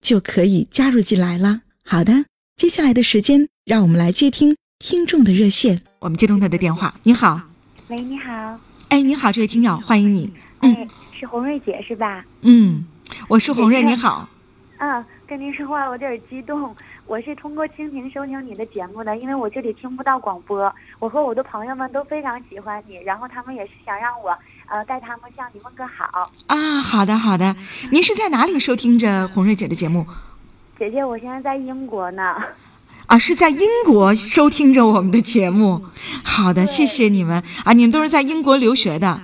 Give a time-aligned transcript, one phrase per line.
[0.00, 1.62] 就可以加入进来了。
[1.84, 2.24] 好的，
[2.56, 5.82] 接下来的时间，让我们来接听听众的热线。
[5.98, 6.94] 我们接通他的电话。
[7.02, 7.40] 你好，
[7.88, 10.32] 喂，你好，哎，你好，这位听友，欢迎你。
[10.60, 12.24] 哎，是红瑞姐是吧？
[12.42, 12.84] 嗯，
[13.28, 14.28] 我是红瑞，你好。
[14.78, 16.74] 嗯，跟您说话我有点激动。
[17.06, 20.72] 我是通过蜻蜓收听你的节目的，因为我这里听不到广播。
[21.00, 24.30] 我和我的朋友们都非常喜欢你，然后他们也是想让我
[24.70, 26.30] 呃带他们向你问个好。
[26.46, 27.56] 啊，好的好的。
[27.90, 30.06] 您是在哪里收听着红瑞姐的节目？
[30.78, 32.22] 姐姐，我现在在英国呢。
[33.06, 35.84] 啊，是在英国收听着我们的节目。
[36.24, 37.72] 好的，谢谢你们啊！
[37.72, 39.20] 你们都是在英国留学的。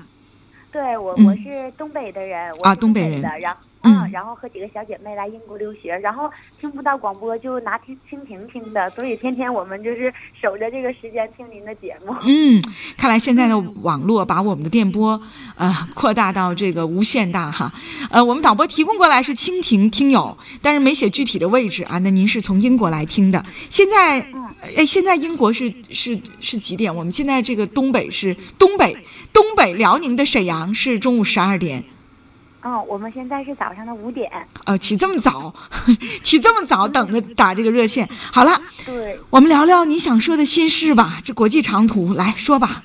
[0.72, 2.53] 对，我我是东北的人。
[2.62, 3.22] 啊，东北人。
[3.22, 3.60] 然后。
[3.86, 12.14] 嗯，然后和几个小姐妹来英国留学，然后听不到广播就拿听蜻蜓听的，所以天天我们就是守着这个时间听您的节目。
[12.22, 12.60] 嗯，
[12.96, 15.20] 看来现在的网络把我们的电波
[15.56, 17.72] 呃扩大到这个无限大哈。
[18.10, 21.98] 呃，我们导播提供过来是蜻蜓听友，但是没写具体的位置啊。
[21.98, 23.42] 那您是从英国来听的？
[23.70, 24.20] 现在，
[24.76, 26.94] 哎，现在英国是是是几点？
[26.94, 28.96] 我们现在这个东北是东北
[29.32, 31.84] 东北辽宁的沈阳是中午十二点。
[32.66, 34.28] 嗯，我们现在是早上的五点。
[34.65, 35.54] 呃，起这么早，
[36.25, 38.09] 起这么早，等着打这个热线。
[38.32, 41.21] 好了，对，我们聊聊你想说的心事吧。
[41.22, 42.82] 这国际长途，来说吧。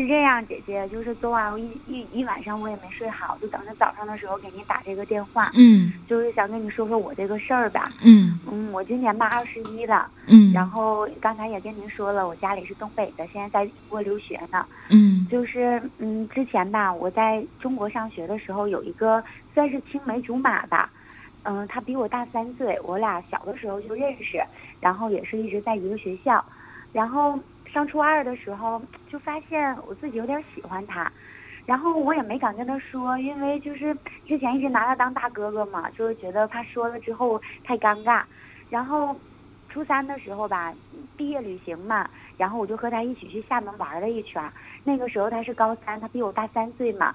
[0.00, 5.50] 是这样，姐姐，就是昨晚一一一晚上我也没睡好，就等着早上的时候给您打这个电话。
[5.54, 7.88] 嗯，就是想跟你说说我这个事儿吧。
[8.04, 10.10] 嗯嗯，我今年吧二十一了。
[10.26, 14.64] 嗯，然后刚才也跟您说了，我家里是东北的，现在在英国留学呢。
[14.90, 19.22] 嗯，就是嗯，之前吧，我在中国上学的时候有一个
[19.52, 20.90] 算是青梅竹马吧，
[21.42, 24.42] 嗯，他比我大三岁，我俩小的时候就认识，
[24.80, 26.44] 然后也是一直在一个学校，
[26.90, 27.38] 然后。
[27.72, 31.10] 上初二的时候，就发现我自己有点喜欢他，
[31.64, 38.24] 然后我也没敢跟他说，因为就是之前一直拿他当大哥哥嘛，就是觉得他说了之后太尴尬。
[38.68, 39.20] 然后
[39.68, 40.74] 初三的时候吧，
[41.16, 44.42] 毕业旅行嘛，然后我就和他一起去厦门玩了一圈。
[44.84, 47.14] 那个时候他是高三，他比我大三岁嘛，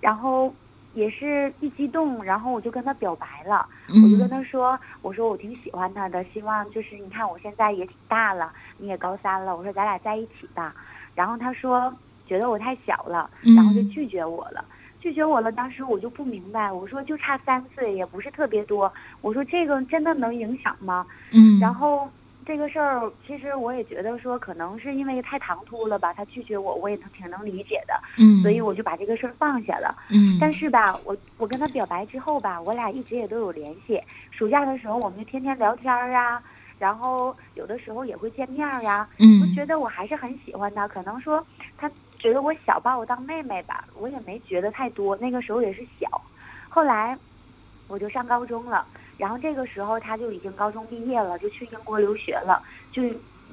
[0.00, 0.54] 然后。
[0.94, 10.74] 也是一激动，然后我就跟他表白了，我就跟他说，我说我挺喜欢他的，希望就是你看我现在也挺大了，你也高三了，我说咱俩在一起吧。
[11.14, 11.92] 然后他说
[12.26, 14.64] 觉得我太小了，然后就拒绝我了，
[15.00, 15.52] 拒绝我了。
[15.52, 21.06] 当时我就不明白，我说就差三岁，也不是特别多，我说这个真的能影响吗？
[21.32, 22.08] 嗯，然后。
[22.46, 27.94] 这个事儿其实我也觉得说，可能是因为太唐突了吧，他拒绝我，我也能挺能理解的。
[28.18, 29.96] 嗯，所以我就把这个事儿放下了。
[30.10, 34.00] 嗯，但是吧，我我跟他表白之后吧，我俩一直也都有联系。
[34.30, 36.42] 暑假的时候，我们就天天聊天儿啊，
[36.78, 39.08] 然后有的时候也会见面呀。
[39.18, 41.44] 嗯，我觉得我还是很喜欢他，可能说
[41.76, 45.16] 他觉得我小，把我当妹妹吧，我也没觉得太多。
[45.16, 46.08] 那个时候也是小，
[46.68, 47.18] 后来
[47.88, 48.86] 我就上高中了。
[49.16, 53.02] 然后这个时候他就已经高中毕业了，就去英国留学了，就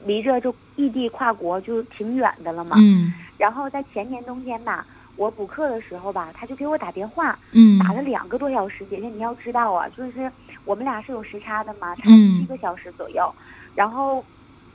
[0.05, 2.75] 离着就异地跨国就挺远的了嘛。
[2.79, 3.13] 嗯。
[3.37, 4.85] 然后在前年冬天吧，
[5.15, 8.85] 我补课的时候吧，他就给我打电话，嗯，打了两个多小时。
[8.85, 10.31] 姐姐你要知道啊，就是
[10.65, 13.31] 我们俩是有时差的嘛，差七个小时左右。
[13.75, 14.23] 然后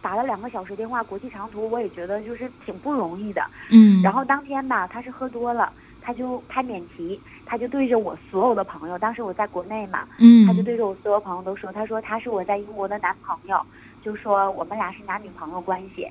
[0.01, 3.43] 打了两个小时电话，国际长途，我也觉得就是挺不容易的。
[3.71, 4.01] 嗯。
[4.03, 5.73] 然后当天吧，他是喝多了。
[6.07, 13.61] 他就开免提，他就对着我所有的朋友，当时我在国内嘛，嗯，他就对着我所有朋友都说，他说他是我在英国的男朋友，
[14.05, 16.09] 就说我们俩是男女朋友关系，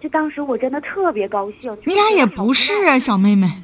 [0.00, 1.72] 就当时我真的特别高兴。
[1.84, 3.62] 你俩也不是啊，小妹妹，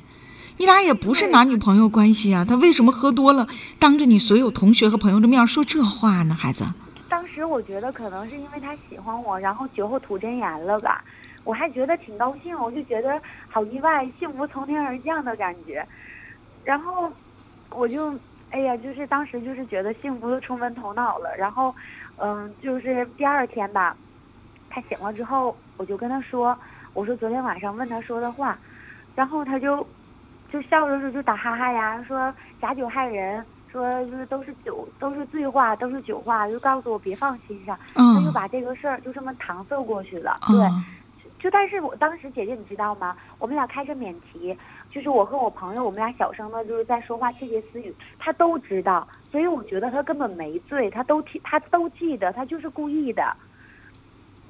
[0.59, 3.49] 你俩也不是男女朋友关系啊，他为什么喝多了，
[3.81, 6.65] 当着你所有同学和朋友的面说这话呢，孩子？
[7.09, 11.03] 当时我觉得可能是因为他喜欢我，然后酒后吐真言了吧。
[11.45, 15.87] 我还觉得挺高兴，我就觉得好意外，幸福从天而降的感觉。
[16.65, 17.11] 然后
[17.71, 18.19] 我就
[18.51, 21.35] 哎呀，就是当时就是觉得幸福都冲昏头脑了。
[21.37, 21.75] 然后，
[22.17, 23.97] 嗯，就是第二天吧，
[24.71, 26.57] 他醒了之后，我就跟他说，
[26.95, 28.59] 我说昨天晚上问他说的话，
[29.15, 29.87] 然后他就
[30.51, 37.77] 就笑着说就打哈哈呀，说假酒害人，说就是都是酒都是醉话，都是酒话，就告诉我别放心上。
[37.95, 40.39] 嗯他就把这个事儿就这么搪塞过去了。
[40.47, 40.71] 对，哦
[41.43, 43.17] 就但是我当时姐姐你知道吗？
[43.41, 44.57] 我们俩开着免提，
[44.89, 53.37] 就是我和我朋友，我们俩小声的就是在说话窃窃私语，他都知道，所以我觉得他根本没醉，他都记他都记得，他就是故意的。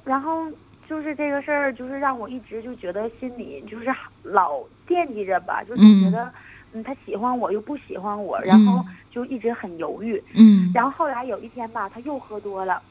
[0.03, 0.51] 然后
[0.87, 3.87] 就是这个事儿，就是让我一直就觉得心里就是
[4.21, 6.31] 老惦记着吧，就是觉得
[6.73, 10.23] 嗯他喜欢我又不喜欢我，然后就一直很犹豫。
[10.35, 12.83] 嗯然后后来有一天吧，他又喝多了，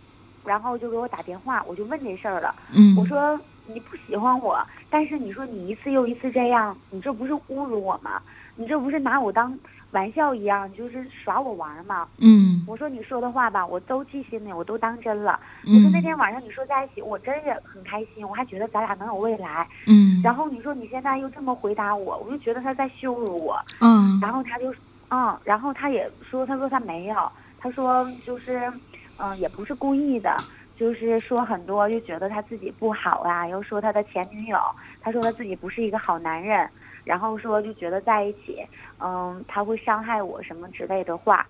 [0.45, 2.57] 然后就给我打电话，我就问这事儿了。
[2.75, 4.59] 嗯，我说你不喜欢我，
[4.91, 8.21] 但是你说你一次又一次这样，你这不是侮辱我吗？
[8.55, 9.59] 你这不是拿我当
[9.93, 12.09] 玩笑一样，就是耍我玩吗？
[12.19, 15.39] 嗯我说你说的话吧，我都记心里，我都当真了。
[15.65, 19.67] 我嗯说那天晚上你说在一起，我真是很开心，我还觉得咱俩能有未来。
[19.87, 23.57] 嗯，然后你说你现在又这么回答我，我就觉得他在羞辱我。
[23.81, 24.73] 嗯然后他就，
[25.11, 28.73] 嗯，然后他也说，他说他没有，他说就是，
[29.17, 30.45] 嗯，也不是故意的，
[30.83, 34.59] 就是说很多就觉得他自己不好啊，又说他的前女友，
[35.01, 36.69] 他说他自己不是一个好男人，
[37.05, 38.67] 然后说就觉得在一起，
[38.99, 41.47] 嗯，他会伤害我什么之类的话。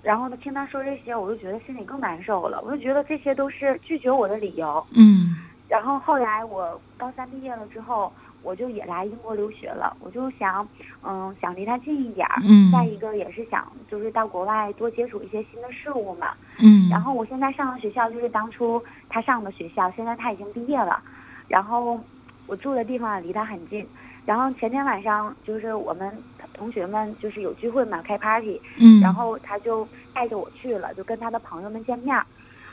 [0.00, 2.62] 然后呢，听他说这些，我就觉得心里更难受了。
[2.62, 4.86] 我就觉得这些都是拒绝我的理由。
[4.94, 5.34] 嗯
[5.68, 9.96] 然后后来我高三毕业了之后，我就也来英国留学了。
[10.00, 10.68] 我就想，
[11.02, 12.40] 嗯，想离他近一点儿。
[12.42, 16.28] 嗯再一个也是想，就是到国外多接触一些新的事物嘛。
[16.62, 21.02] 嗯，然后我现在上的学校就是当初他上的学校，现在他已经毕业了。
[21.48, 22.00] 然后
[22.46, 23.88] 我住的地方也离他很近。
[24.24, 26.22] 然后前天晚上就是我们
[26.52, 32.24] 同学们就是有聚会嘛，开 party，嗯，然后他就带着我去了，就跟他的朋友们见面儿。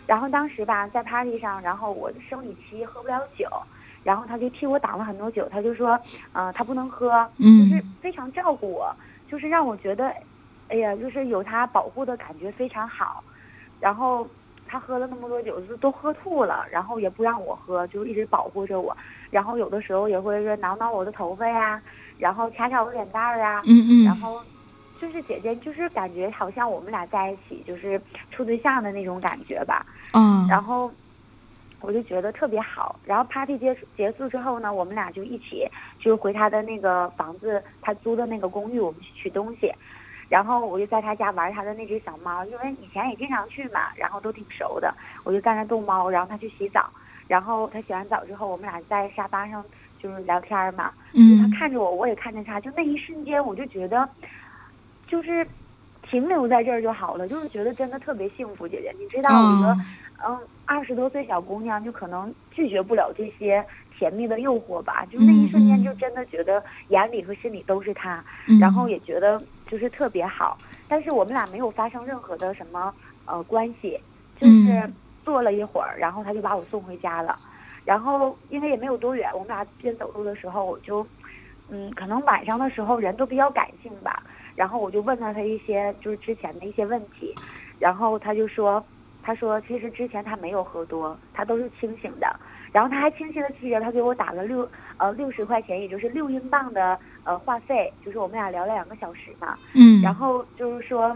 [0.06, 3.48] 然后当时吧，在 party 上，然后我生理期喝不了酒，
[4.04, 6.00] 然后他就替我挡了很多酒，他就说，
[6.34, 8.96] 呃，他不能喝，嗯就是非常照顾我，
[9.28, 10.14] 就是让我觉得，
[10.68, 13.24] 哎呀，就是有他保护的感觉非常好。
[13.80, 14.30] 然后
[14.66, 18.96] 他喝了那么多酒，就都喝吐了，然后也不让我喝，就一直保护着我。
[19.30, 21.82] 然后有的时候也会说挠挠我的头发呀，
[22.18, 24.44] 然后掐掐我脸蛋儿啊，嗯嗯，然后
[25.00, 29.86] 就是姐姐，就是感觉好像我们俩在一起就是处对象的那种感觉吧。
[30.14, 30.92] 嗯，然后
[31.82, 33.00] 我就觉得特别好。
[33.04, 35.68] 然后 party 结束结束之后呢，我们俩就一起
[36.00, 39.72] 就是回他的那个房子，他租的那个公寓，我们去取东西。
[40.28, 44.94] 然后我就在他家玩他的那只小猫，因为以前也经常去嘛，然后都挺熟的。
[45.24, 46.88] 我就在那逗猫，然后他去洗澡，
[47.28, 49.66] 然后他洗完澡之后，我们俩在沙发上
[49.98, 50.92] 就是聊天嘛。
[51.14, 54.08] 就是他嗯看着我，我也看着他，就那一瞬间，我就觉得，
[55.08, 55.48] 就是
[56.04, 58.68] 停留在这儿就好了，就是觉得真的特别幸福。
[58.68, 59.72] 姐姐，你知道，我一个
[60.24, 63.66] 哦嗯二十多岁小姑娘，就可能拒绝不了这些
[63.98, 70.60] 甜蜜的诱惑吧，就那一瞬间，就真的觉得眼里和心里都是他，嗯然后也觉得就是特别好。
[70.88, 72.94] 但是我们俩没有发生任何的什么
[73.26, 74.00] 呃关系，
[74.40, 74.94] 就是嗯
[75.26, 77.40] 坐了一会儿，然后他就把我送回家了。
[77.84, 81.04] 然后因为也没有多远，我们俩边走路的时候，我就，
[81.70, 84.22] 嗯，可能晚上的时候人都比较感性吧，
[84.54, 87.36] 然后我就问了他一些就是之前的一些问题，
[87.80, 88.86] 然后他就说，
[89.30, 92.36] 他说其实之前他没有喝多，他都是清醒的，
[92.72, 94.68] 然后他还清晰的记得他给我打了六
[94.98, 101.16] 呃六十块钱，也就是六英镑的呃话费，就是我们俩聊了两个小时嘛，嗯，然后就是说，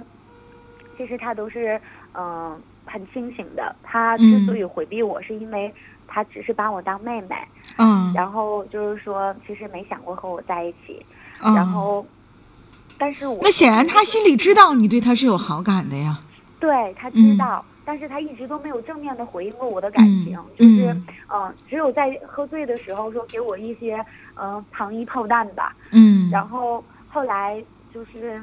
[0.96, 1.76] 其实他都是
[2.12, 3.76] 嗯、呃很清醒的。
[3.82, 5.74] 他之所以回避我，是因为
[6.06, 7.36] 他只是把我当妹妹，
[7.80, 11.04] 嗯，然后就是说其实没想过和我在一起。
[11.42, 12.06] 嗯然后，
[13.00, 16.20] 但是我那显然他心里知道你对他是有好感的呀。
[16.60, 23.96] 对他知嗯道，但是他一直都没有正面的回应过我的感情，嗯就是嗯嗯、只有在喝醉的时候说给我一些
[24.36, 25.76] 嗯、呃糖衣炮弹吧。
[25.92, 28.42] 嗯，然后后来就是，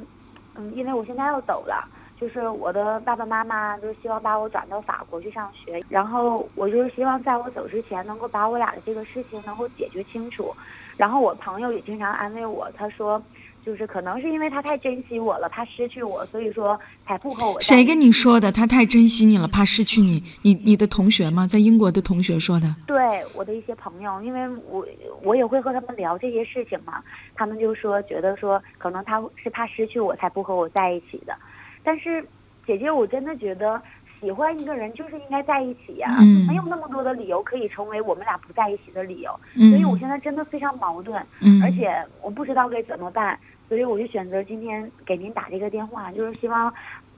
[0.55, 10.55] 嗯，因为我现在要走了，就是我的爸爸妈妈就希望把我转到法国去上学，然后我就是希望在我走之前能够把我俩的这个事情能够解决清楚。
[10.97, 13.21] 然后我朋友也经常安慰我，他说，
[13.65, 17.67] 就是可能是因为他太珍惜我了，怕失去我，所以说才不和我在一起。
[17.69, 18.51] 谁跟你说的？
[18.51, 20.23] 他太珍惜你了，怕失去你。
[20.43, 21.47] 你你的同学吗？
[21.47, 22.75] 在英国的同学说的。
[22.87, 22.97] 对
[23.35, 24.87] 我的一些朋友，因为我
[25.23, 27.03] 我也会和他们聊这些事情嘛，
[27.35, 31.35] 他们就说觉得说可能他是怕失去我才不和我在一起的，
[31.83, 32.27] 但是
[32.67, 33.81] 姐姐我真的觉得
[34.21, 43.39] 喜欢一个人就是应该在一起呀、嗯没有那么多的理由可以成为我们俩不在一起的理由，嗯，所以我现在真的非常矛盾，嗯，而且我不知道该怎么办。
[43.69, 46.75] 所以我就选择今天给您打这个电话，就是希望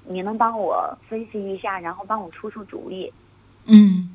[0.06, 3.10] 你能帮我分析一下，然后帮我出出主意。
[3.64, 4.10] 嗯，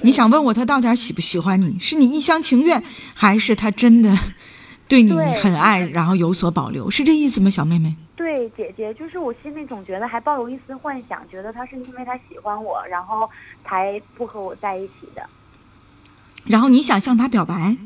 [0.00, 1.78] 你想问我他到底喜不喜欢你？
[1.78, 2.82] 是你一厢情愿，
[3.14, 4.10] 还是他真的
[4.88, 6.90] 对你很爱，然后有所保留？
[6.90, 7.94] 是这意思吗，小妹妹？
[8.14, 13.28] 对，姐姐，就是我心里总觉得还抱有一丝幻想，觉得他是因为他喜欢我，然后
[13.64, 15.28] 才不和我在一起的。
[16.44, 17.76] 然后你想向他表白？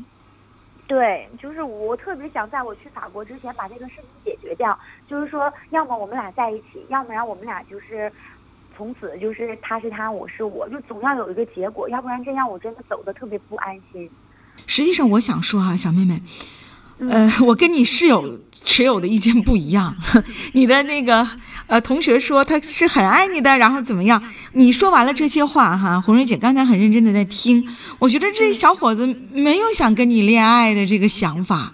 [0.87, 4.77] 对，就是我特别想在我去法国之前把这个事情解决掉。
[5.07, 8.11] 就是说，要么我们俩在一起，要不然我们俩就是
[8.77, 14.09] 从此就是他是他，我是我，就总要有一个结果，要不然这样我真的走的特别不安心。
[14.67, 16.21] 实际上，我想说哈，小妹妹。
[17.09, 19.95] 呃，我跟你室友持有的意见不一样。
[20.53, 21.27] 你的那个
[21.65, 24.21] 呃同学说他是很爱你的，然后怎么样？
[24.53, 27.67] 你说完了这些话哈，红瑞姐刚才很认真的在听。
[27.97, 31.73] 我觉得这小伙子没有想跟你恋爱的这个想法。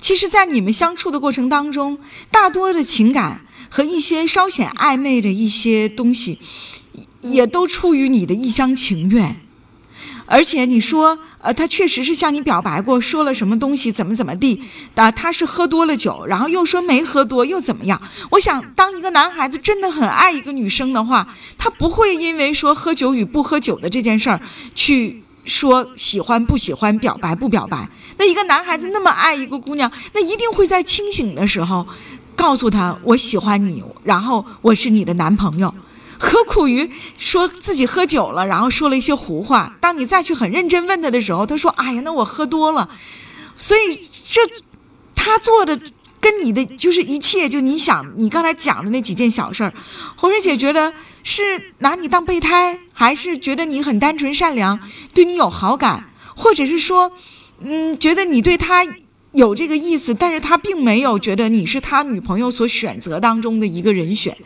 [0.00, 1.98] 其实，在你们相处的过程当中，
[2.30, 6.38] 大多的情感和一些稍显暧昧的一些东西，
[7.20, 9.40] 也都出于你的一厢情愿。
[10.30, 14.62] 而且你说，呃，他确实是向你表白过，说了什么东西，怎么怎么地，
[14.94, 18.00] 啊，他是喝多了酒，然后又说没喝多，又怎么样？
[18.30, 24.38] 我想，当一个男孩子真的很爱一个女生的话，他不会因为说喝酒与不喝酒的这件事儿，
[24.74, 27.88] 去说喜欢不喜欢，表白不表白。
[28.18, 31.86] 那一个男孩子那么爱一个姑娘，那一定会在清醒的时候，
[32.36, 35.72] 告诉她我喜欢你，然后我是你的男朋友。
[36.18, 39.76] 何苦于说自己喝酒了，然后说了一些胡话？
[39.80, 42.90] 当你再去很认真问他的时候，他说：“哎呀，那我喝多了。”
[43.56, 44.40] 所以这
[45.14, 45.80] 他做的
[46.20, 49.72] 跟你的就是一切，就你想你刚才讲的那几件小事儿，
[50.16, 54.78] 红蕊姐觉得是拿你当备胎，还是觉得你很单纯善良，
[55.14, 57.12] 对你有好感，或者是说，
[57.60, 58.84] 嗯，觉得你对他
[59.32, 64.36] 有这个意思，但是他并没有觉得你是他女朋友所选择当中的一个人选。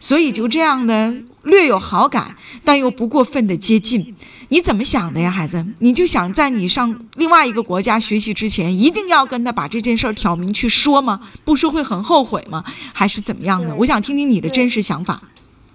[0.00, 4.14] 所以就这样的略有好感，但又不过分的接近，
[4.48, 5.66] 你怎么想的呀，孩子？
[5.80, 11.20] 你就想在你上另外一个国家学习之前，一定要跟他把这件事儿挑明去说吗？
[11.44, 12.62] 不说会很后悔吗？
[12.92, 13.74] 还是怎么样的？
[13.74, 15.20] 我想听听你的真实想法。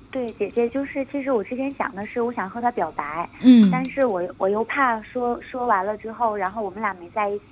[0.10, 7.44] 对，姐姐，就是其实我之前想的是，我想和他表白，嗯，但是我我又怕说说完了之后，然后我们俩没在一起。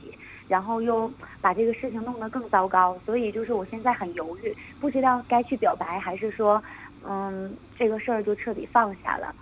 [0.51, 6.61] 然后又把这个事情弄得更糟糕，所以就是我现在很犹豫，不知道该去表白还是说，
[7.07, 9.33] 嗯，这个事儿就彻底放下了。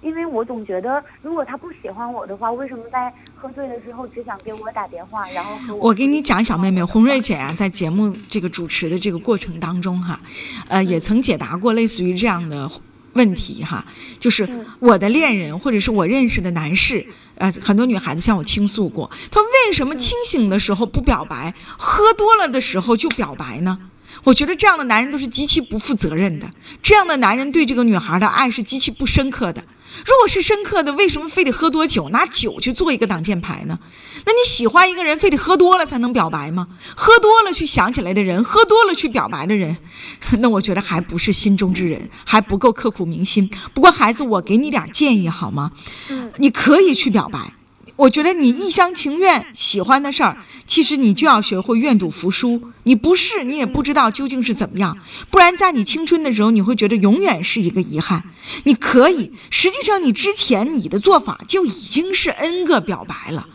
[0.00, 5.88] 因为我总觉得，如果他不喜欢我的话，为什么在喝醉了之后只想给我打电话，然后和我？
[5.88, 10.20] 我给你讲，小妹妹红瑞姐啊，在节目这个主持的这个过程当中哈，
[10.68, 12.70] 呃，也曾解答过类似于这样的。
[13.14, 13.84] 问题哈，
[14.20, 17.06] 就是我的恋人或者是我认识的男士，
[17.36, 23.78] 呃，很多女孩子向我倾诉过，他为什么清醒的时候不表白，喝多了的时候就表白呢？
[24.22, 29.62] 我觉得这样的男人都是极其不负责任的，这样的男人对这个女孩的爱是极其不深刻的。
[29.98, 33.78] 如果是深刻的，为什么非得喝多酒，拿酒去做一个挡箭牌呢？
[34.26, 36.68] 那你喜欢一个人，非得喝多了才能表白吗？
[36.96, 39.76] 喝多了去想起来的人，喝多了去表白的人，
[40.40, 43.48] 那我觉得还不是心中之人，还不够刻骨铭心。
[43.72, 45.72] 不过孩子，我给你点建议好吗？
[46.08, 47.54] 嗯，你可以去表白。
[47.96, 52.72] 我觉得你一厢情愿喜欢的事儿，其实你就要学会愿赌服输。
[52.82, 54.98] 你不试，你也不知道究竟是怎么样。
[55.30, 58.24] 不然，在你青春的时候，你会觉得永远是一个遗憾。
[58.64, 63.46] 你可以，实际上你之前你的做法就已经是 N 个表白了。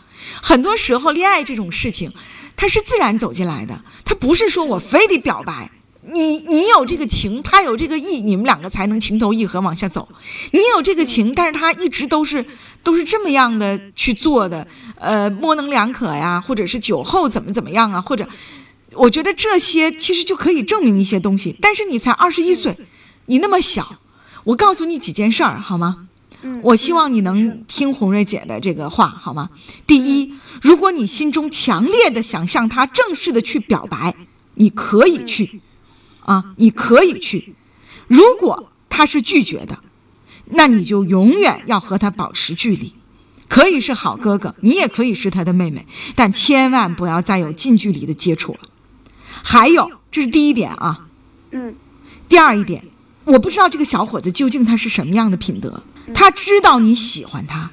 [0.42, 2.12] 很多时候，恋爱这种事情，
[2.56, 5.70] 它是自然走进来的，它不是说我非得表白。
[6.02, 10.08] 你你有这个情，他有这个意，你们两个才能情投意合往下走。
[10.52, 12.44] 你有这个情，但是他一直都是
[12.82, 14.66] 都是这么样的去做的，
[14.96, 18.26] 呃，模棱两可呀，或者是酒后怎么怎么样啊，或者，
[18.94, 21.54] 我觉得这些其实就可以证明一些东西。
[21.60, 22.76] 但是你才二十一岁，
[23.26, 23.98] 你那么小，
[24.44, 26.08] 我告诉你几件事儿好吗？
[26.42, 29.50] 嗯，我希望你能听红瑞姐的这个话好吗？
[29.86, 34.16] 第一，如果你心中强烈的想向他正式的去表白，
[34.54, 35.60] 你可以去。
[36.24, 37.54] 啊，你可以去。
[38.08, 39.78] 如果他是拒绝的，
[40.46, 42.94] 那你就永远要和他保持距离。
[43.48, 48.60] 可以是好哥哥，你也可以是他的妹妹，但千万不要再有近距离的接触了。
[49.42, 51.06] 还有，这是第一点啊。
[51.50, 51.74] 嗯。
[52.28, 52.84] 第二一点，
[53.24, 55.82] 我不知道这个小伙子究竟他是什么样的品德。
[56.14, 57.72] 他知道你喜欢他，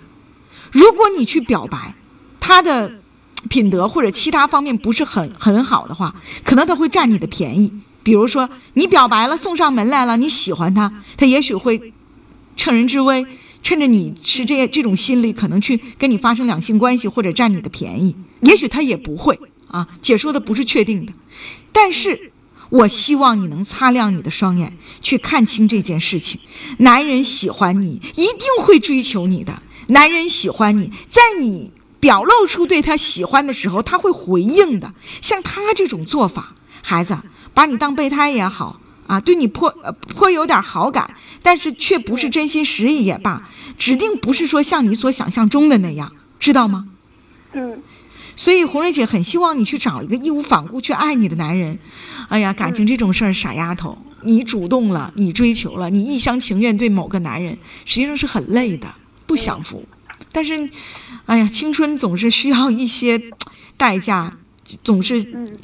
[0.72, 1.94] 如果你去表白，
[2.40, 3.00] 他的
[3.50, 7.72] 品德或者其他方面不是很很好的话，可能他会占你的便宜。
[8.08, 11.92] 比如说，你表白了，送上门来了，你喜欢他，他也许会
[12.56, 13.26] 趁人之危，
[13.62, 18.16] 趁着你是这这种心理，可能去跟你发生两性关系或者占你的便宜。
[18.40, 19.38] 也许他也不会
[19.68, 21.12] 啊，姐说的不是确定的，
[21.74, 22.32] 但是
[22.70, 26.40] 我希望你能擦亮你的双眼，去看清这件事情。
[26.78, 29.62] 男人喜欢你，一定会追求你的。
[29.88, 34.94] 男人喜欢你，在你表露出对他喜欢的时候，他会回应的。
[35.22, 37.18] 像他这种做法，孩子
[37.58, 43.50] 把你当备胎也好啊，对你颇呃颇有点好感，但是却不是真心实意也罢，
[43.80, 46.88] 指定不是说像你所想象中的那样，知道吗？
[47.54, 47.82] 嗯
[48.36, 51.80] 所以红瑞姐很希望你去找一个义无反顾去爱你的男人。
[52.30, 58.94] 哎呀，感情这种事儿，傻丫头，你主动了，你追求了，你一厢情愿对某个男人，实际上是很累的，
[59.26, 59.84] 不享福。
[60.32, 60.70] 但是，
[61.26, 63.20] 哎呀，青春总是需要一些
[63.76, 64.38] 代价，
[64.84, 65.58] 总是嗯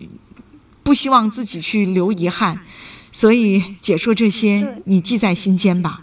[0.84, 2.60] 不希望自己去留遗憾。
[3.12, 6.02] 所以姐说这些，你记在心间吧。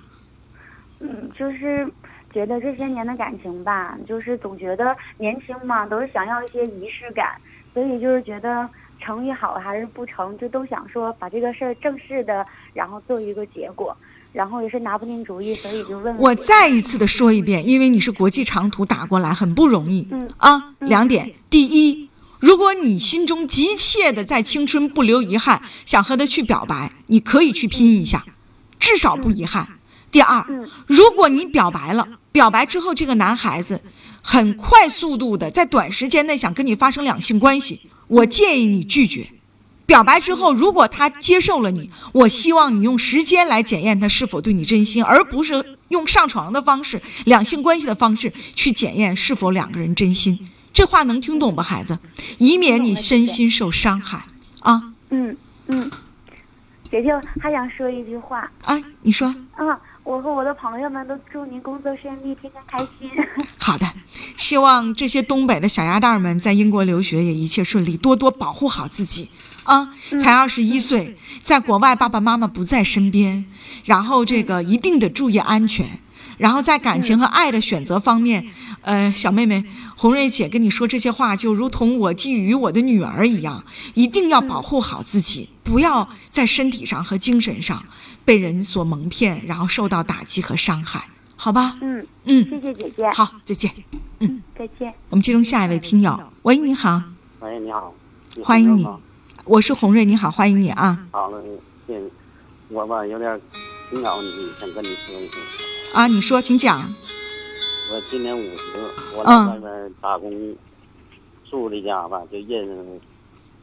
[1.00, 1.90] 嗯，就是
[2.32, 7.36] 觉得这些年的感情吧，就是总觉得年轻嘛，都是想要一些仪式感，
[7.72, 8.68] 所以就是觉得
[9.00, 13.96] 成与好还是不成，就都想说把这个事儿正式的，然后做一个结果，
[14.32, 20.06] 然后也是拿不定主意，所以就问问我再一次的说一遍，因为你是国际长途打过来，很不容易。
[20.12, 22.09] 嗯啊，两点：第一，
[22.40, 28.24] 如果你心中急切的在青春不留遗憾，想和他去表白，你可以去拼一下，
[28.78, 29.68] 至少不遗憾。
[30.10, 30.44] 第二，
[30.86, 33.82] 如果你表白了，表白之后这个男孩子
[34.22, 39.30] 很快速度的在短时间内想跟你发生两性关系，我建议你拒绝。
[39.84, 50.48] 表白之后，如果他接受了你，我希望你用时间来检验他是否对你真心，而不是用上床的方式、两性关系的方式去检验是否两个人真心。
[50.72, 51.98] 这话能听懂吧，孩子？
[52.38, 54.24] 以免你身心受伤害
[54.60, 55.36] 啊嗯
[55.66, 55.90] 嗯，
[56.90, 57.10] 姐姐
[57.40, 58.80] 还想说一句话啊！
[59.02, 63.10] 你说啊，我和我的朋友们都祝您工作顺利，天天开心。
[63.58, 63.86] 好的，
[64.36, 69.28] 希望这些东北的小鸭蛋儿们在英国留学也一切顺利，多多保护好自己
[69.64, 69.92] 啊！
[70.20, 73.44] 才二十一岁，在国外爸爸妈妈不在身边，
[73.84, 76.00] 然后这个一定得注意安全。
[76.40, 78.46] 然后在感情和爱的选择方面，
[78.80, 79.62] 呃，小妹妹
[79.94, 87.84] 红瑞姐跟你说这些话，就如同我寄予我的女儿一样，一定要保护好自己，不要在身体上和精神上
[88.24, 91.76] 被人所蒙骗，然后受到打击和伤害，好吧？
[91.82, 93.10] 嗯，嗯，谢谢姐姐。
[93.10, 93.70] 好，再见。
[94.20, 94.94] 嗯，再见。
[95.10, 96.18] 我们接通下一位听友。
[96.42, 97.02] 喂，你好，
[97.40, 97.94] 喂，你好，
[98.42, 98.88] 欢迎你，
[99.44, 101.42] 我是红瑞，你好，欢迎你啊好了，
[101.86, 102.00] 谢
[102.70, 103.38] 我吧有点
[103.90, 105.79] 困扰你，想跟你说一说。
[105.92, 106.06] 啊！
[106.06, 106.82] 你说，请讲。
[107.90, 108.78] 我今年五十，
[109.16, 110.56] 我嗯在外面打工，
[111.44, 113.00] 住的家吧，就认识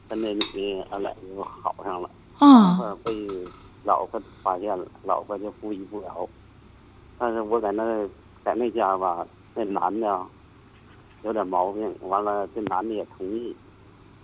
[0.10, 2.10] 跟那女的，俺俩就好上了。
[2.38, 3.28] 然哦，后被
[3.86, 6.28] 老婆发现了，老婆就不依不饶。
[7.18, 8.06] 但是我在那
[8.44, 10.28] 在那家吧，那男的啊
[11.24, 13.56] 有点毛病，完了这男的也同意，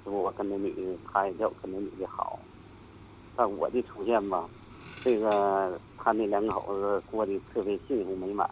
[0.04, 2.38] 说我跟那女的，他也要跟那女的好。
[3.38, 4.44] 但我的出现吧，
[5.04, 8.50] 这个他那两口子过得特别幸福美满，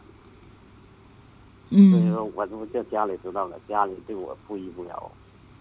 [1.69, 5.11] 所以嗯说我这不叫家里知道了，家里对我不依不饶，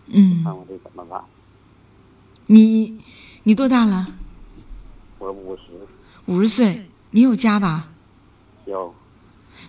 [0.06, 1.22] 嗯，看我这怎么办？
[2.46, 3.00] 你
[3.44, 4.06] 你多大了？
[5.18, 5.62] 我五十，
[6.26, 7.88] 五十岁，你有家吧？
[8.66, 8.92] 有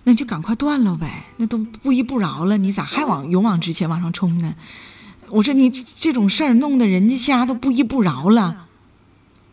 [0.04, 4.54] 那就赶快断了呗，那都不依不饶了，你咋还往勇往直前往上冲呢？
[5.28, 8.66] 我说你这这种事儿弄得人家家都不依不饶了，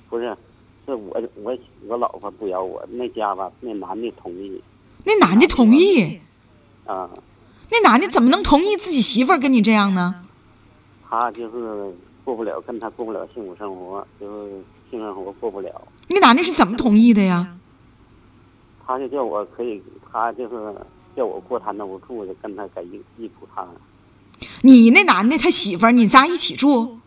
[0.10, 0.36] 不是，
[0.90, 4.62] 是我我我老婆不要我，那家吧，那男的同意
[5.06, 6.20] 那男的同意，
[6.86, 7.10] 啊，
[7.72, 10.26] 那男的怎么能同意自己媳妇儿跟你这样呢？
[11.10, 15.82] 他就是过不了，跟他过不了幸福生活，就是性生活过不了。
[16.08, 17.56] 那男的是怎么同意的呀？
[18.86, 20.76] 他就叫我可以，他就是
[21.16, 23.66] 叫我过他那屋住，就跟他在一一铺摊
[24.62, 26.98] 你那男的他媳妇儿，你仨一起住？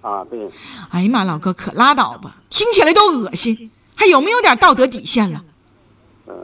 [0.00, 0.50] 啊，对，
[0.90, 5.44] 哎呀妈，老哥可拉倒吧，听起来都恶心，还有没有点道德底线了？
[6.26, 6.34] 嗯，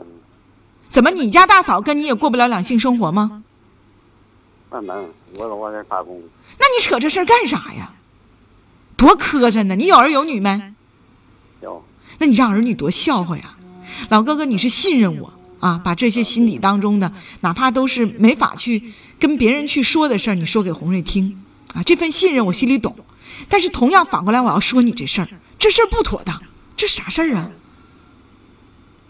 [0.89, 3.43] 怎么你家大嫂跟你也过不了两性生活吗？
[4.69, 6.21] 那能，我搁外边打工，
[6.59, 7.93] 那你扯这事儿干啥呀？
[8.95, 9.75] 多磕碜呢！
[9.75, 10.73] 你有儿有女没？
[11.61, 11.83] 有，
[12.19, 13.57] 那你让儿女多笑话呀！
[14.09, 21.43] 老哥哥，你是信任我啊，把这些心底当中的，哪怕都是没法去跟别人去说的事儿，你说给红瑞听
[21.77, 22.95] 啊，这份信任我心里懂。
[23.47, 25.27] 但是同样反过来，我要说你这事儿，
[25.59, 26.41] 这事儿不妥当，
[26.75, 27.51] 这啥事儿啊？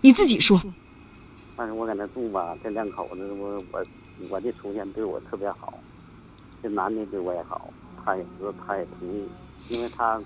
[0.01, 0.62] 你自己说，
[1.56, 3.86] 但是我在那住吧，这两口子我我
[4.30, 5.73] 我的出现对我特别好，
[6.62, 7.69] 这男的对我也好，
[8.03, 10.19] 他也知道，他也同意，因为他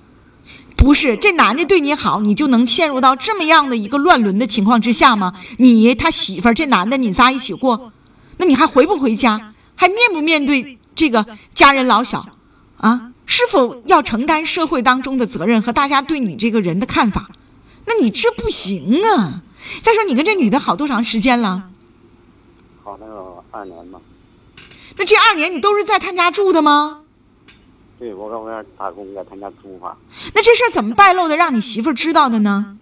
[0.75, 5.33] 不是这男的对你好，你就能陷入到这么样的一个乱伦的情况之下吗？
[5.59, 7.91] 你他媳妇儿这男的你仨一起过，
[8.37, 9.53] 那你还回不回家？
[9.75, 12.25] 还面不面对这个家人老小？
[12.77, 17.29] 啊，是否要承担社会当中的责任和大家对你这个人的看法？
[17.85, 19.41] 那你这不行啊！
[19.81, 21.69] 再说你跟这女的好多长时间了？
[22.83, 24.01] 好那个二年嘛。
[24.97, 27.03] 那这二年你都是在他家住的吗？
[27.99, 29.95] 对，我搁外边打工，在他家住吧。
[30.33, 32.77] 那这事儿怎么败露的，让你媳妇儿知道的呢？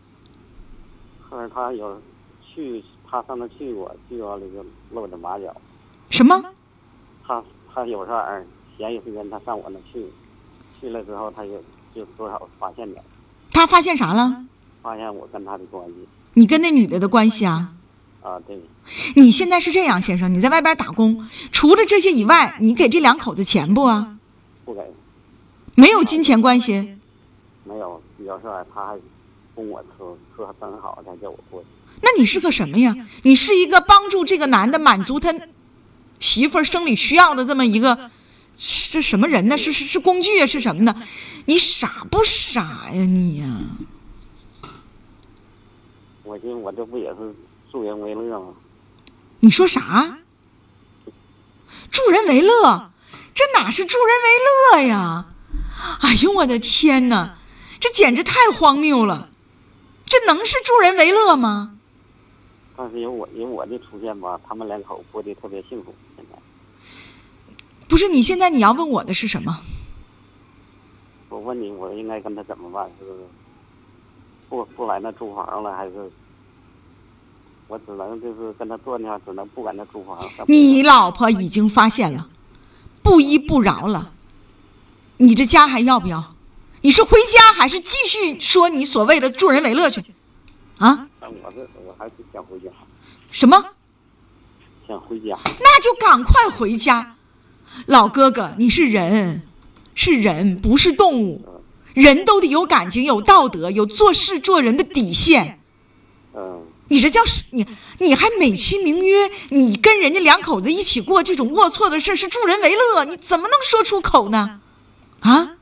[1.29, 2.01] 后来他有
[2.41, 5.53] 去，他上那去过，去完了就露着马脚。
[6.09, 6.41] 什么？
[7.27, 8.45] 他他有事儿，
[8.77, 10.05] 闲余时间他上我那去，
[10.79, 11.51] 去了之后他就
[11.93, 13.03] 就多少发现点，
[13.51, 14.45] 他发现啥了？
[14.81, 15.93] 发现我跟他的关系
[16.33, 17.73] 你跟那女的的关系啊？
[18.21, 18.59] 啊，对，
[19.15, 24.17] 你现在是这样，先生，你在外边打工，除了这些以外，你给这两口子钱不啊？
[24.65, 24.81] 不给，
[25.75, 26.97] 没有金钱关系。
[27.63, 28.99] 没有有事儿他还
[29.53, 30.03] 供我吃，
[30.35, 31.67] 吃还真好，他叫我过去。
[32.01, 32.95] 那你是个什么呀？
[33.23, 35.33] 你是一个帮助这个男的满足他
[36.19, 38.11] 媳妇儿生理需要的这么一个，
[38.57, 39.57] 是这什么人呢？
[39.57, 40.45] 是是是工具啊？
[40.45, 40.95] 是什么呢？
[41.45, 43.47] 你傻不傻呀你呀？
[46.23, 47.33] 我寻思我这不也是
[47.71, 48.53] 助人为乐吗？
[49.39, 50.19] 你说啥？
[51.89, 52.91] 助人为乐？
[53.33, 54.07] 这哪是助人
[54.77, 55.27] 为乐呀？
[56.01, 57.37] 哎呦我的天哪，
[57.79, 59.29] 这简直太荒谬了！
[60.05, 61.77] 这能是助人为乐吗？
[62.75, 65.95] 但是有我有我的出现吧，他们两口过得特别幸福。
[67.89, 69.59] 不是，你现在你要问我的是什么？
[71.27, 72.89] 我问你，我应该跟他怎么办？
[72.99, 73.05] 是
[74.47, 76.11] 不不来那租房了，还是
[77.67, 80.17] 我只能就是跟他断掉，只能不跟他租房？
[80.47, 82.29] 你老婆已经发现了，
[83.01, 84.11] 不依不饶了，
[85.17, 86.35] 你这家还要不要？
[86.81, 90.01] 你是回家还是继续说你所谓的助人为乐去？
[90.77, 91.07] 啊？
[91.19, 92.69] 但我这我还是想回家，
[93.31, 93.65] 什么？
[94.87, 95.37] 想回家。
[95.59, 97.17] 那就赶快回家，
[97.85, 99.43] 老哥哥，你是人，
[99.95, 101.45] 是人，不是动物。
[101.93, 105.59] 人都得有感情，有道德，有做事做人的底线。
[106.33, 107.65] 嗯，你这叫是你，
[107.97, 114.61] 你还美其名曰你跟人家两口子一起过这种龌龊的事是助人为乐，你怎么能说出口呢？
[115.21, 115.57] 啊，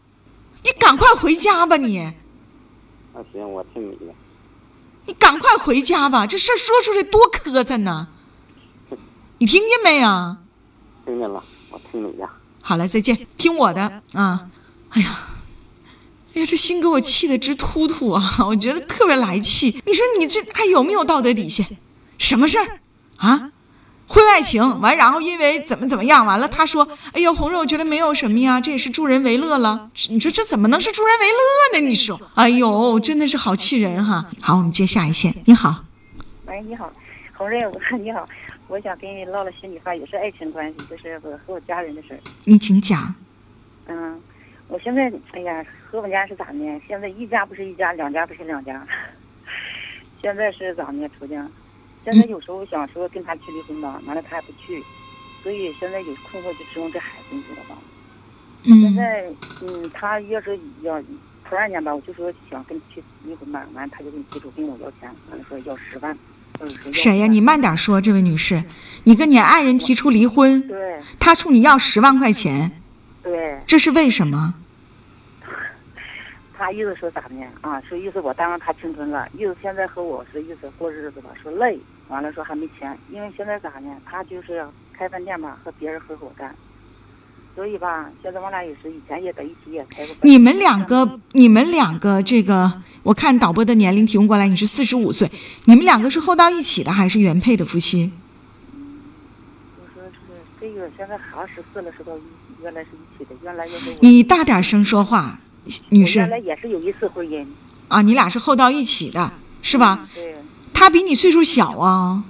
[0.64, 2.14] 你赶快回家吧你！
[3.14, 4.14] 那行，我听你的。
[5.06, 8.10] 你赶快回家吧，这事儿说出来多磕碜呢。
[9.40, 10.38] 你听见没呀？
[11.06, 11.42] 听见了，
[11.78, 12.28] 我听你的。
[12.62, 14.50] 好了，再见，听我的啊！
[14.90, 15.20] 哎呀。
[16.34, 18.38] 哎呀，这心给我气的直突突啊！
[18.46, 19.82] 我觉得特别来气。
[19.86, 21.66] 你说你这还有没有道德底线？
[22.20, 22.80] 什么事儿
[23.18, 23.52] 啊？
[24.08, 31.88] 婚外情完，然后因为怎么怎么样，完了他说：“哎呦，红肉，我觉得没有什么呀，这也是助人为乐了。”你说这怎么能是助人为乐呢？
[31.88, 34.26] 你说，哎呦，真的是好气人哈！
[34.40, 35.36] 好，我们接下一线。
[35.46, 35.84] 你好，
[36.46, 36.92] 喂，你好，
[37.36, 38.28] 红瑞，我你好，
[38.68, 42.20] 我想跟你唠唠心里话，也是爱情关系，就是我和我家人的事儿。
[42.46, 43.14] 你请讲。
[43.88, 44.22] 嗯。
[44.70, 46.82] 我现在，哎呀，和我们家是咋呢？
[46.86, 48.86] 现在一家不是一家，两家不是两家。
[50.22, 51.08] 现在是咋呢？
[51.18, 51.50] 处境？
[52.04, 54.84] 现在有时候想说跟他去离婚吧，完了他也不去，
[55.42, 57.78] 所以现在有困惑就指望这孩子，你知道吧？
[58.66, 58.82] 嗯。
[58.82, 61.02] 现在，嗯，他要是要
[61.46, 66.18] 突然间吧，我就说想跟去离婚吧，完了他就跟你提出跟我要钱，完了说要十万，
[66.92, 67.28] 谁呀？
[67.28, 68.64] 你慢点说，这位女士，
[69.04, 72.72] 你跟你爱人提出离婚，对，他冲你要十万块钱。
[73.24, 74.54] 对，这是为什么？
[76.58, 77.46] 他意思说咋呢？
[77.62, 83.96] 啊，说意思我耽误他青春了，意思现在和我是意思过日子吧，说累，完了说还没钱，因为现在咋呢？
[84.06, 84.66] 他就是
[84.98, 86.56] 开饭店吧，和别人合伙干，
[87.58, 90.16] 所以吧，现在我俩也是以前也在一起也开过。
[90.22, 95.32] 你们两个，你们两个这个，我看导播的年龄提供过来，你是四十五岁，
[95.66, 98.14] 你们两个是后到一起的还是原配的夫妻？
[99.80, 102.22] 我说是这个现在二十四了，是到一
[102.62, 105.40] 原来是一起的，原来就是你大点声说话。
[105.90, 107.44] 女士，原来也是有一次婚姻
[107.88, 110.08] 啊，你俩是后到一起的，是吧？
[110.14, 110.36] 对。
[110.76, 112.24] 他比你岁数小啊。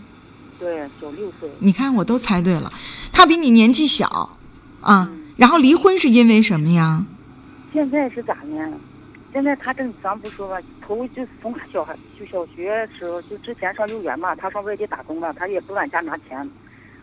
[0.57, 1.49] 对，小六岁。
[1.59, 2.71] 你看，我都猜对了，
[3.11, 4.37] 他比你年纪小，
[4.81, 5.07] 啊，
[5.37, 7.05] 然后离婚是因为什么呀？
[7.71, 8.79] 现在是咋呢？
[9.31, 16.49] 现在他正咱不说吧，头就从小孩就小学时候就之前上幼儿园嘛，他上外地打工了，他也不往家拿钱，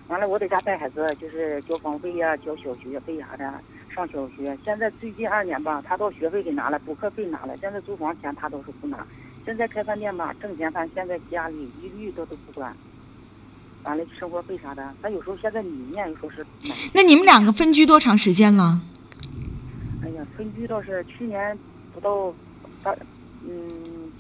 [0.09, 3.55] 完了我在家带孩子，就是交房费呀、交小学费啥的。
[3.95, 9.07] 上小学，现在最近二年吧，他到学费给拿了，补课费拿了，现在租房钱他都是不拿。
[9.47, 12.77] 现在开饭店吧，挣钱他现在家里一律都都不管。
[13.85, 16.45] 完了，生活费啥的，他有时候现在里面又说是。
[16.93, 18.81] 那你们两个分居多长时间了？
[20.03, 21.57] 哎呀，分居倒是去年
[21.95, 22.35] 不到
[22.83, 22.95] 八
[23.47, 23.53] 嗯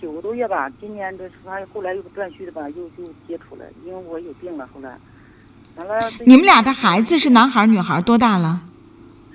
[0.00, 4.98] 九个多月吧，今年这他后来又断续的吧，又又接触了，因为我有病了，后来
[5.76, 6.10] 完了。
[6.26, 8.00] 你们俩的孩子是男孩女孩？
[8.02, 8.62] 多大了？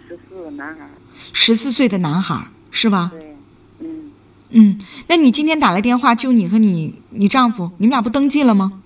[0.08, 0.90] 十四，男孩儿。
[1.34, 3.12] 十四岁的男孩儿是吧？
[3.12, 3.36] 对，
[3.80, 4.12] 嗯，
[4.50, 8.82] 嗯，那你今天打来电话，就你和你你丈夫，你们俩不登记了吗？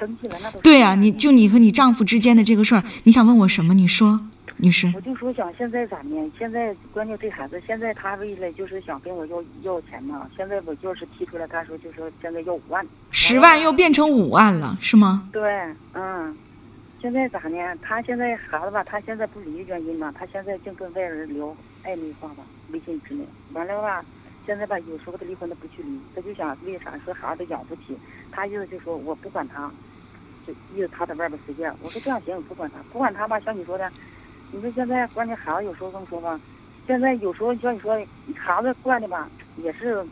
[0.00, 0.58] 登记了那都。
[0.60, 3.74] 对呀、你就你和你丈夫之间的这个事儿，你想问我什么？
[3.74, 4.18] 你说，
[4.56, 4.90] 女士。
[4.94, 6.32] 我就说想现在咋呢？
[6.38, 10.26] 现在关键这孩子，现在他为了就是想跟我要要钱嘛。
[10.36, 12.84] 现在我就是提出来，他说就说现在要五万。
[13.10, 15.28] 十万又变成五万了，是吗？
[15.32, 15.42] 对，
[15.92, 16.34] 嗯，
[17.00, 17.56] 现在咋呢？
[17.82, 23.20] 他现在孩子吧，他现在不离的原因嘛，他现在净跟外人聊暧昧话吧，微信之类。
[23.52, 24.04] 完了吧，
[24.46, 27.96] 现在吧，有时候他离婚他不去离，他就想为啥说孩子养不起，
[28.30, 29.70] 他意思就说我不管他，
[30.52, 31.72] 就意思他在外边随便。
[31.82, 33.90] 我说这样行，不管他，不管他吧，像你说的，
[34.50, 36.38] 你说现在关键孩子有时候这么说吧，
[36.86, 37.96] 现在有时候像你说
[38.34, 39.28] 孩子惯的吧，
[39.62, 40.04] 也是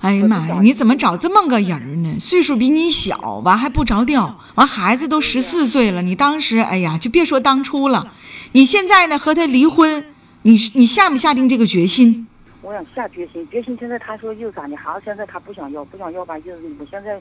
[0.00, 2.18] 哎呀妈呀，你怎么找这么个人呢？
[2.20, 8.12] 岁数比你小，完还不着调，完孩子都十四岁了，你当时哎呀，就别说当初了，
[8.52, 10.04] 你现在呢和他离婚，
[10.42, 12.26] 你你下没下定这个决心？
[12.62, 14.76] 我想下决心，决心现在他说又咋的？
[14.76, 17.18] 孩子现在他不想要，不想要吧，意思我现在，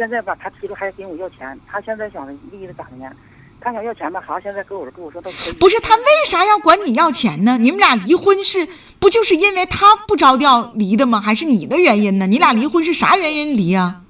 [0.00, 3.04] 现在吧，他提出还跟我要钱，他现在想的意思咋的呢？
[3.60, 5.20] 他想要钱吧，孩子现在跟我跟我说。
[5.58, 7.58] 不是他为啥要管你要钱呢？
[7.58, 8.66] 你们俩离婚是
[8.98, 11.20] 不就是因为他不着调离的吗？
[11.20, 12.26] 还是你的原因呢？
[12.26, 14.00] 你俩离婚是啥原因离啊、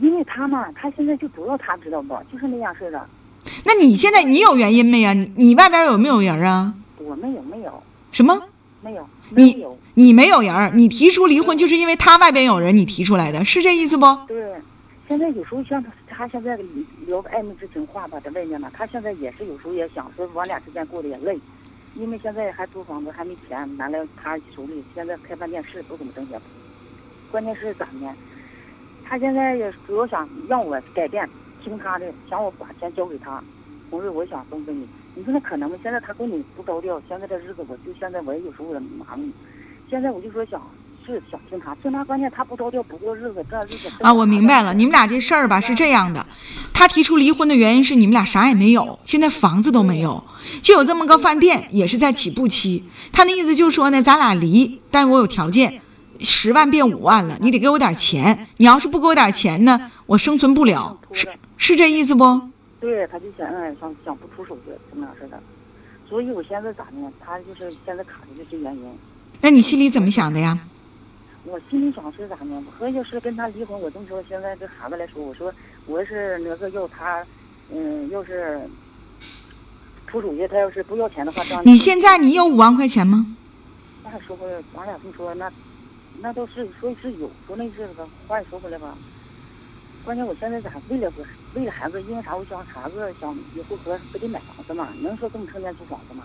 [0.00, 3.06] 因为他嘛，他现在就主要他知道不，就是那样式的。
[3.66, 5.12] 那你现在你有原因没呀？
[5.12, 6.72] 你你外边有没有人啊？
[6.96, 8.42] 我没有没有什么？
[8.80, 14.06] 没有你有，你没有人，你提出离婚就是因为他外边有人，你提出来的，是这意思不？
[14.26, 14.54] 对。
[15.06, 16.56] 现在有时候像他，他现在
[17.06, 21.38] 聊暧昧之情话吧，在外面呢，他现在也是有时候也想说，我俩之间过得也累，
[21.92, 26.40] 因为现在还租房子还没钱，完了他手里现在开饭店是不怎么挣钱，
[27.28, 28.16] 关键是咋呢？
[29.02, 31.28] 他现在也主要想让我改变，
[31.62, 33.44] 听他的，想我把钱交给他。
[33.90, 35.78] 红瑞，我想问问你，你说那可能吗？
[35.82, 39.20] 现在他跟你不着调，现在这日子我就现在我也有时候也忙，
[39.86, 40.60] 现在我就说想
[41.06, 46.26] 是想听他，听他关键他不着调不过日子，这日子啊，我明白了，你们俩这事儿吧是这样的，
[46.72, 50.24] 他提出离婚的原因是你们俩啥也没有，现在房子都没有，
[50.62, 52.84] 就有这么个饭店，也是在起步期。
[53.12, 55.80] 他那意思就是说呢，咱俩离，但我有条件，
[56.20, 62.40] 十万变五万了，你得给我点钱，你要是不给我点钱呢，我生存不了，是是这意思不？
[62.80, 65.38] 对，他就想嗯想想不出手就怎么样似的，
[66.08, 67.10] 所以我现在咋呢？
[67.24, 68.82] 他就是现在卡的就是原因。
[69.40, 70.58] 那你心里怎么想的呀？
[71.44, 72.62] 我心里想是咋呢？
[72.66, 75.52] 我合计是跟他离婚，我这么说，现在这孩子来说，我说
[75.84, 77.22] 我要是哪个要他，
[77.70, 78.66] 嗯，要是
[80.06, 83.26] 出主意，他要是不要钱的话，这样你现在你有五万块钱吗？
[84.02, 85.52] 那说回来，咱俩这么说，那
[86.22, 88.96] 那倒是说是有，说那是个话也说回来吧。
[90.02, 91.12] 关键我现在咋为了
[91.54, 92.34] 为了孩子，因为啥？
[92.34, 94.88] 我想孩子想以后和不得买房子嘛？
[95.02, 96.24] 能说这么成天租房子吗？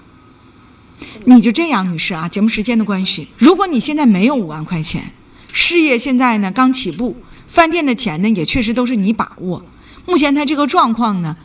[1.25, 5.11] 你就这样，女士啊，节目时间的关系，如果你现在没有五万块钱，
[5.51, 7.15] 事业现在呢刚起步，
[7.47, 9.63] 饭店的钱呢也确实都是你把握。
[10.05, 11.35] 目前他这个状况呢，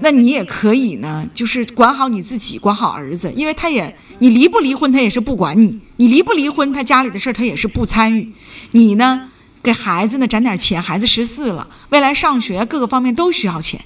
[0.00, 8.32] 那你也可以呢，就是管好你自己，管好儿子，因为他也你离不离婚，他也是不管你；你离不离婚，他家里的事儿他也是不参与。
[8.72, 9.30] 你呢，
[9.62, 13.80] 给孩子呢攒点钱，孩子十四了，未来上学各个方面都需要钱。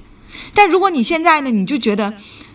[0.53, 2.15] 但如果你现在呢，你就觉得。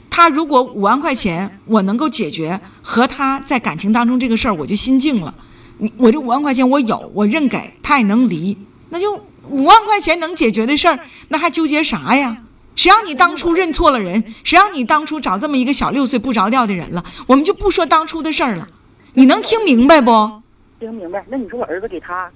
[0.10, 5.34] 他如果五万块钱我能够解决和他在感情当中这个事儿，我就心静了。
[5.78, 8.58] 你我这五万块钱我有，我认给他也能离，
[8.90, 9.16] 那就
[9.50, 12.38] 五万块钱能解决的事儿，那还纠结啥呀？
[12.76, 14.24] 谁让你当初认错了人？
[14.44, 17.04] 谁让你当初找这么一个小六岁不着调的人了？
[17.28, 18.68] 我们就不说当初的事儿了，
[19.14, 20.42] 你能听明白不？
[20.80, 21.26] 听明白？
[21.30, 22.30] 那你说我儿子给他，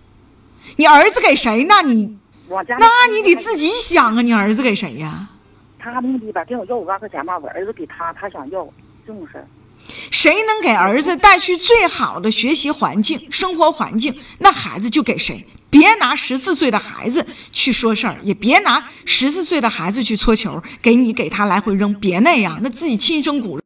[0.75, 1.81] 你儿子给谁呢？
[1.86, 2.17] 你
[2.49, 5.29] 那你得自己想啊，你儿子给谁呀？
[5.91, 8.65] 他目的吧，跟我要五万块钱吧，我儿子给他，他想要
[9.05, 9.47] 这种事儿。
[10.11, 15.45] 谁能给儿子带去最好的学习环境、生活环境，那孩子就给谁。
[15.69, 23.61] 别拿十四岁的孩子去说事儿，也别拿十四岁的孩子去搓球，给你给他来回扔，别那样，那自己亲生骨肉。